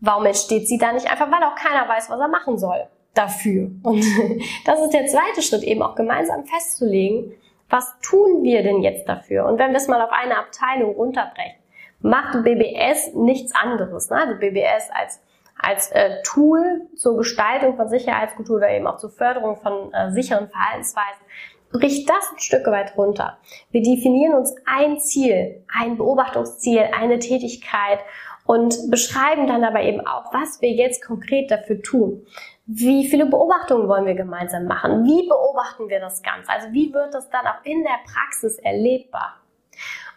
warum 0.00 0.26
entsteht 0.26 0.66
sie 0.66 0.78
da 0.78 0.92
nicht 0.92 1.08
einfach? 1.08 1.30
Weil 1.30 1.44
auch 1.44 1.54
keiner 1.54 1.88
weiß, 1.88 2.10
was 2.10 2.18
er 2.18 2.28
machen 2.28 2.58
soll 2.58 2.88
dafür. 3.14 3.70
Und 3.82 4.04
das 4.66 4.80
ist 4.80 4.92
der 4.92 5.06
zweite 5.06 5.42
Schritt, 5.42 5.62
eben 5.62 5.82
auch 5.82 5.94
gemeinsam 5.94 6.44
festzulegen, 6.44 7.32
was 7.70 7.98
tun 8.00 8.42
wir 8.42 8.62
denn 8.62 8.82
jetzt 8.82 9.08
dafür? 9.08 9.46
Und 9.46 9.58
wenn 9.58 9.70
wir 9.70 9.78
es 9.78 9.88
mal 9.88 10.02
auf 10.02 10.12
eine 10.12 10.38
Abteilung 10.38 10.94
runterbrechen, 10.94 11.58
macht 12.00 12.44
BBS 12.44 13.14
nichts 13.14 13.54
anderes. 13.54 14.10
Ne? 14.10 14.16
Also 14.16 14.38
BBS 14.38 14.90
als, 14.92 15.22
als 15.58 15.90
äh, 15.92 16.22
Tool 16.22 16.82
zur 16.94 17.16
Gestaltung 17.16 17.76
von 17.76 17.88
Sicherheitskultur 17.88 18.58
oder 18.58 18.70
eben 18.70 18.86
auch 18.86 18.98
zur 18.98 19.10
Förderung 19.10 19.56
von 19.56 19.92
äh, 19.92 20.12
sicheren 20.12 20.48
Verhaltensweisen, 20.48 21.24
bricht 21.72 22.08
das 22.08 22.30
ein 22.32 22.38
Stück 22.38 22.66
weit 22.66 22.96
runter. 22.96 23.38
Wir 23.70 23.82
definieren 23.82 24.34
uns 24.34 24.54
ein 24.66 25.00
Ziel, 25.00 25.64
ein 25.76 25.96
Beobachtungsziel, 25.96 26.90
eine 26.96 27.18
Tätigkeit 27.18 27.98
und 28.46 28.90
beschreiben 28.90 29.46
dann 29.46 29.64
aber 29.64 29.82
eben 29.82 30.06
auch, 30.06 30.32
was 30.32 30.60
wir 30.60 30.70
jetzt 30.70 31.04
konkret 31.04 31.50
dafür 31.50 31.80
tun. 31.82 32.26
Wie 32.66 33.08
viele 33.08 33.26
Beobachtungen 33.26 33.88
wollen 33.88 34.06
wir 34.06 34.14
gemeinsam 34.14 34.66
machen? 34.66 35.04
Wie 35.04 35.28
beobachten 35.28 35.88
wir 35.88 36.00
das 36.00 36.22
Ganze? 36.22 36.50
Also 36.50 36.72
wie 36.72 36.92
wird 36.92 37.14
das 37.14 37.28
dann 37.30 37.46
auch 37.46 37.64
in 37.64 37.82
der 37.82 37.98
Praxis 38.10 38.58
erlebbar? 38.58 39.40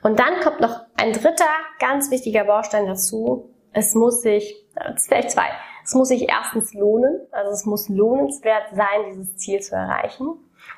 Und 0.03 0.19
dann 0.19 0.39
kommt 0.41 0.61
noch 0.61 0.81
ein 0.95 1.13
dritter 1.13 1.45
ganz 1.79 2.11
wichtiger 2.11 2.45
Baustein 2.45 2.85
dazu. 2.85 3.49
Es 3.73 3.95
muss 3.95 4.21
sich, 4.21 4.65
vielleicht 4.97 5.31
zwei, 5.31 5.49
es 5.83 5.93
muss 5.93 6.09
sich 6.09 6.29
erstens 6.29 6.73
lohnen. 6.73 7.21
Also 7.31 7.51
es 7.51 7.65
muss 7.65 7.89
lohnenswert 7.89 8.69
sein, 8.73 9.05
dieses 9.09 9.35
Ziel 9.37 9.61
zu 9.61 9.75
erreichen. 9.75 10.27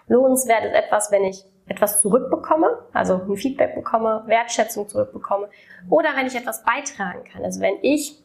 Lohnenswert 0.07 0.65
ist 0.65 0.73
etwas, 0.73 1.11
wenn 1.11 1.23
ich 1.23 1.45
etwas 1.69 2.01
zurückbekomme, 2.01 2.79
also 2.93 3.15
ein 3.15 3.37
Feedback 3.37 3.75
bekomme, 3.75 4.23
Wertschätzung 4.25 4.87
zurückbekomme 4.89 5.49
oder 5.89 6.09
wenn 6.15 6.27
ich 6.27 6.35
etwas 6.35 6.63
beitragen 6.63 7.23
kann. 7.31 7.43
Also 7.43 7.61
wenn 7.61 7.75
ich 7.81 8.21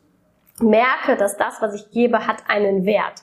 merke, 0.60 1.16
dass 1.16 1.36
das, 1.36 1.60
was 1.60 1.74
ich 1.74 1.90
gebe, 1.90 2.26
hat 2.26 2.44
einen 2.48 2.84
Wert. 2.86 3.22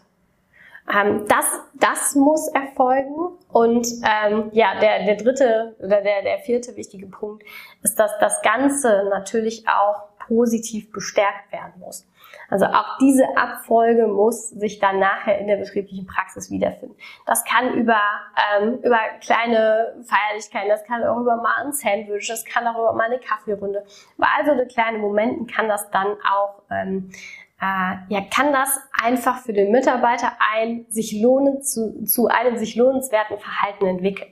Ähm, 0.94 1.26
das, 1.28 1.46
das 1.76 2.16
muss 2.16 2.48
erfolgen. 2.50 3.38
Und 3.50 3.88
ähm, 4.04 4.50
ja, 4.54 4.80
der, 4.80 5.06
der 5.06 5.16
dritte 5.16 5.76
oder 5.80 6.02
der, 6.02 6.22
der 6.24 6.40
vierte 6.40 6.76
wichtige 6.76 7.08
Punkt 7.08 7.44
ist, 7.84 8.00
dass 8.00 8.12
das 8.20 8.42
Ganze 8.42 9.08
natürlich 9.10 9.66
auch 9.68 10.10
positiv 10.28 10.92
bestärkt 10.92 11.52
werden 11.52 11.74
muss. 11.80 12.08
Also 12.50 12.66
auch 12.66 12.98
diese 13.00 13.26
Abfolge 13.38 14.08
muss 14.08 14.50
sich 14.50 14.80
dann 14.80 15.00
nachher 15.00 15.40
in 15.40 15.48
der 15.48 15.58
betrieblichen 15.58 16.06
Praxis 16.06 16.52
wiederfinden. 16.52 16.96
Das 17.26 17.44
kann 17.46 17.74
über, 17.74 18.00
ähm, 18.58 18.80
über 18.84 19.00
kleine 19.22 19.96
Feierlichkeiten, 20.04 20.70
das 20.70 20.84
kann 20.84 21.04
auch 21.04 21.18
über 21.18 21.38
mal 21.38 21.66
ein 21.66 21.72
Sandwich, 21.72 22.28
das 22.28 22.44
kann 22.46 22.68
auch 22.68 22.78
über 22.78 22.94
mal 22.94 23.06
eine 23.06 23.20
Kaffeerunde. 23.20 23.86
Bei 24.18 24.28
also 24.38 24.58
so 24.58 24.66
kleine 24.66 24.98
Momenten 24.98 25.48
kann 25.48 25.70
das 25.70 25.90
dann 25.92 26.08
auch 26.30 26.62
ähm, 26.70 27.10
äh, 27.62 27.96
ja, 28.10 28.22
kann 28.34 28.52
das 28.52 28.80
einfach 28.92 29.38
für 29.38 29.54
den 29.54 29.72
Mitarbeiter 29.72 30.34
ein 30.54 30.86
sich 30.90 31.22
lohnen 31.22 31.62
zu, 31.62 32.04
zu 32.06 32.28
einem 32.28 32.58
sich 32.58 32.76
lohnenswerten 32.76 33.38
Verhalten 33.38 33.86
entwickeln. 33.86 34.32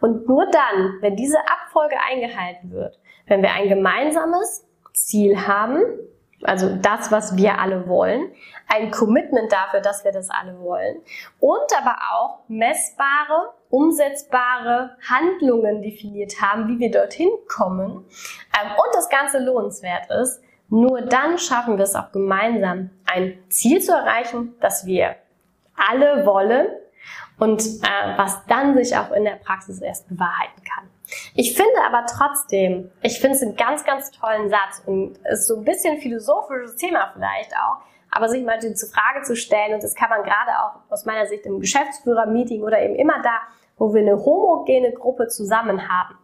Und 0.00 0.26
nur 0.28 0.46
dann, 0.46 0.98
wenn 1.00 1.16
diese 1.16 1.38
Abfolge 1.38 1.96
eingehalten 2.08 2.70
wird, 2.70 2.98
wenn 3.26 3.42
wir 3.42 3.52
ein 3.52 3.68
gemeinsames 3.68 4.66
Ziel 4.94 5.46
haben, 5.46 5.82
also 6.42 6.76
das, 6.76 7.12
was 7.12 7.36
wir 7.36 7.58
alle 7.58 7.86
wollen, 7.86 8.32
ein 8.66 8.90
Commitment 8.90 9.52
dafür, 9.52 9.80
dass 9.80 10.04
wir 10.04 10.12
das 10.12 10.30
alle 10.30 10.58
wollen 10.60 11.02
und 11.38 11.76
aber 11.76 11.96
auch 12.12 12.40
messbare, 12.48 13.52
umsetzbare 13.68 14.96
Handlungen 15.08 15.82
definiert 15.82 16.40
haben, 16.40 16.68
wie 16.68 16.78
wir 16.78 16.90
dorthin 16.90 17.30
kommen 17.48 18.04
ähm, 18.58 18.70
und 18.70 18.94
das 18.94 19.08
Ganze 19.08 19.38
lohnenswert 19.38 20.10
ist, 20.10 20.42
nur 20.68 21.02
dann 21.02 21.36
schaffen 21.38 21.76
wir 21.76 21.84
es 21.84 21.96
auch 21.96 22.12
gemeinsam, 22.12 22.90
ein 23.04 23.38
Ziel 23.48 23.80
zu 23.80 23.92
erreichen, 23.92 24.54
das 24.60 24.86
wir 24.86 25.16
alle 25.74 26.24
wollen 26.24 26.68
und 27.38 27.60
äh, 27.60 28.16
was 28.16 28.44
dann 28.46 28.76
sich 28.76 28.96
auch 28.96 29.10
in 29.12 29.24
der 29.24 29.36
Praxis 29.36 29.80
erst 29.80 30.08
bewahrheiten 30.08 30.62
kann. 30.62 30.88
Ich 31.34 31.56
finde 31.56 31.74
aber 31.86 32.06
trotzdem, 32.06 32.90
ich 33.02 33.20
finde 33.20 33.36
es 33.36 33.42
einen 33.42 33.56
ganz, 33.56 33.84
ganz 33.84 34.10
tollen 34.10 34.50
Satz 34.50 34.82
und 34.86 35.18
ist 35.30 35.46
so 35.46 35.56
ein 35.56 35.64
bisschen 35.64 35.98
philosophisches 35.98 36.76
Thema 36.76 37.10
vielleicht 37.12 37.52
auch, 37.54 37.78
aber 38.10 38.28
sich 38.28 38.44
mal 38.44 38.58
die 38.58 38.74
Frage 38.74 39.24
zu 39.24 39.36
stellen, 39.36 39.74
und 39.74 39.82
das 39.82 39.94
kann 39.94 40.10
man 40.10 40.22
gerade 40.22 40.50
auch 40.62 40.92
aus 40.92 41.04
meiner 41.04 41.26
Sicht 41.26 41.46
im 41.46 41.60
Geschäftsführer-Meeting 41.60 42.62
oder 42.62 42.82
eben 42.82 42.94
immer 42.96 43.22
da, 43.22 43.38
wo 43.76 43.94
wir 43.94 44.02
eine 44.02 44.16
homogene 44.16 44.92
Gruppe 44.92 45.28
zusammen 45.28 45.88
haben, 45.88 46.16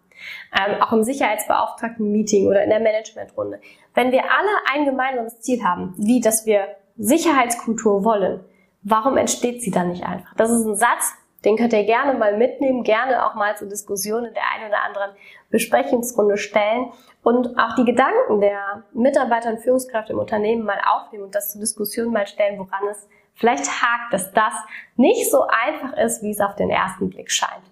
ähm, 0.59 0.81
auch 0.83 0.93
im 0.93 1.03
Sicherheitsbeauftragten-Meeting 1.05 2.49
oder 2.49 2.63
in 2.63 2.71
der 2.71 2.81
Managementrunde. 2.81 3.61
Wenn 3.95 4.13
wir 4.13 4.25
alle 4.25 4.51
ein 4.73 4.85
gemeinsames 4.85 5.41
Ziel 5.41 5.63
haben, 5.65 5.95
wie 5.97 6.21
dass 6.21 6.47
wir 6.47 6.67
Sicherheitskultur 6.97 8.05
wollen, 8.05 8.45
warum 8.83 9.17
entsteht 9.17 9.63
sie 9.63 9.71
dann 9.71 9.91
nicht 9.91 10.05
einfach? 10.05 10.35
Das 10.37 10.51
ist 10.51 10.65
ein 10.65 10.77
Satz, 10.77 11.15
den 11.47 11.57
könnt 11.57 11.73
ihr 11.73 11.85
gerne 11.85 12.13
mal 12.13 12.37
mitnehmen, 12.37 12.83
gerne 12.83 13.25
auch 13.25 13.35
mal 13.35 13.57
zur 13.57 13.69
Diskussion 13.69 14.25
in 14.25 14.35
der 14.35 14.43
einen 14.55 14.69
oder 14.69 14.83
anderen 14.83 15.13
Besprechungsrunde 15.49 16.37
stellen 16.37 16.91
und 17.23 17.57
auch 17.59 17.77
die 17.77 17.85
Gedanken 17.85 18.41
der 18.41 18.83
Mitarbeiter 18.93 19.51
und 19.51 19.61
Führungskräfte 19.61 20.13
im 20.13 20.19
Unternehmen 20.19 20.65
mal 20.65 20.81
aufnehmen 20.87 21.25
und 21.25 21.35
das 21.35 21.53
zur 21.53 21.61
Diskussion 21.61 22.13
mal 22.13 22.27
stellen, 22.27 22.59
woran 22.59 22.89
es 22.91 23.09
vielleicht 23.35 23.67
hakt, 23.67 24.13
dass 24.13 24.33
das 24.33 24.55
nicht 24.97 25.31
so 25.31 25.43
einfach 25.43 25.97
ist, 25.97 26.23
wie 26.23 26.33
es 26.33 26.41
auf 26.41 26.57
den 26.57 26.69
ersten 26.69 27.11
Blick 27.11 27.31
scheint. 27.31 27.63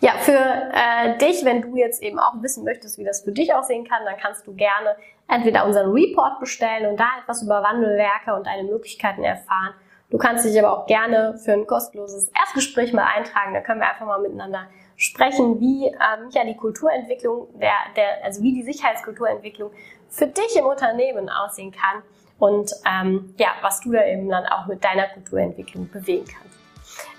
Ja, 0.00 0.12
für 0.12 0.32
äh, 0.32 1.18
dich, 1.18 1.44
wenn 1.44 1.62
du 1.62 1.76
jetzt 1.76 2.02
eben 2.02 2.18
auch 2.18 2.34
wissen 2.40 2.64
möchtest, 2.64 2.98
wie 2.98 3.04
das 3.04 3.22
für 3.22 3.32
dich 3.32 3.54
aussehen 3.54 3.86
kann, 3.86 4.04
dann 4.04 4.16
kannst 4.16 4.46
du 4.46 4.54
gerne 4.54 4.96
entweder 5.28 5.64
unseren 5.64 5.90
Report 5.92 6.40
bestellen 6.40 6.90
und 6.90 6.98
da 6.98 7.06
etwas 7.22 7.42
über 7.42 7.62
Wandelwerke 7.62 8.34
und 8.34 8.46
deine 8.46 8.64
Möglichkeiten 8.64 9.22
erfahren. 9.22 9.74
Du 10.12 10.18
kannst 10.18 10.44
dich 10.44 10.58
aber 10.62 10.78
auch 10.78 10.86
gerne 10.86 11.38
für 11.42 11.54
ein 11.54 11.66
kostenloses 11.66 12.30
Erstgespräch 12.38 12.92
mal 12.92 13.06
eintragen. 13.06 13.54
Da 13.54 13.62
können 13.62 13.80
wir 13.80 13.88
einfach 13.88 14.04
mal 14.04 14.20
miteinander 14.20 14.66
sprechen, 14.94 15.58
wie 15.58 15.86
ähm, 15.86 16.28
ja 16.32 16.44
die 16.44 16.54
Kulturentwicklung, 16.54 17.48
der, 17.58 17.72
der, 17.96 18.22
also 18.22 18.42
wie 18.42 18.52
die 18.52 18.62
Sicherheitskulturentwicklung 18.62 19.70
für 20.10 20.26
dich 20.26 20.54
im 20.54 20.66
Unternehmen 20.66 21.30
aussehen 21.30 21.72
kann 21.72 22.02
und 22.38 22.70
ähm, 22.86 23.34
ja, 23.38 23.52
was 23.62 23.80
du 23.80 23.92
da 23.92 24.04
eben 24.04 24.28
dann 24.28 24.44
auch 24.44 24.66
mit 24.66 24.84
deiner 24.84 25.08
Kulturentwicklung 25.08 25.88
bewegen 25.90 26.26
kannst. 26.26 26.58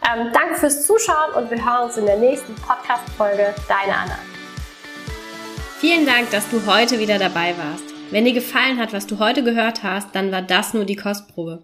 Ähm, 0.08 0.32
danke 0.32 0.54
fürs 0.54 0.86
Zuschauen 0.86 1.34
und 1.36 1.50
wir 1.50 1.66
hören 1.66 1.86
uns 1.86 1.98
in 1.98 2.06
der 2.06 2.18
nächsten 2.18 2.54
Podcast-Folge. 2.54 3.56
Deine 3.68 3.98
Anna. 3.98 4.20
Vielen 5.80 6.06
Dank, 6.06 6.30
dass 6.30 6.48
du 6.52 6.64
heute 6.68 7.00
wieder 7.00 7.18
dabei 7.18 7.56
warst. 7.58 7.86
Wenn 8.12 8.26
dir 8.26 8.34
gefallen 8.34 8.80
hat, 8.80 8.94
was 8.94 9.08
du 9.08 9.18
heute 9.18 9.44
gehört 9.44 9.82
hast, 9.82 10.14
dann 10.14 10.32
war 10.32 10.44
das 10.44 10.76
nur 10.76 10.86
die 10.86 10.96
Kostprobe. 10.96 11.64